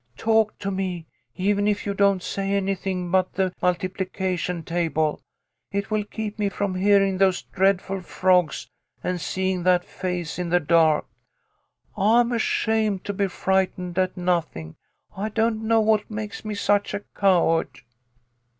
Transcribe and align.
"Talk 0.17 0.57
to 0.57 0.71
me, 0.71 1.05
even 1.35 1.67
if 1.67 1.85
you 1.85 1.93
don't 1.93 2.23
say 2.23 2.53
anything 2.53 3.11
but 3.11 3.33
the 3.33 3.53
multipli 3.61 4.11
cation 4.11 4.63
table. 4.63 5.21
It 5.71 5.91
will 5.91 6.05
keep 6.05 6.39
me 6.39 6.49
from 6.49 6.73
hearin' 6.73 7.19
those 7.19 7.41
A 7.41 7.43
TIME 7.43 7.43
FOR 7.43 7.51
PATIENCE. 7.51 7.53
6$ 7.53 7.55
dreadful 7.55 8.01
frogs, 8.01 8.67
and 9.03 9.21
seein' 9.21 9.61
that 9.61 9.85
face 9.85 10.39
in 10.39 10.49
the 10.49 10.59
dark. 10.59 11.05
I'm 11.95 12.31
ashamed 12.31 13.03
to 13.05 13.13
be 13.13 13.27
frightened 13.27 13.99
at 13.99 14.17
nothing. 14.17 14.75
I 15.15 15.29
don't 15.29 15.61
know 15.67 15.81
what 15.81 16.09
makes 16.09 16.43
me 16.43 16.55
such 16.55 16.95
a 16.95 17.01
coward." 17.15 17.81